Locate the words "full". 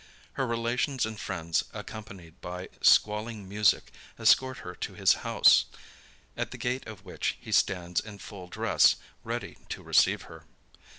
8.17-8.47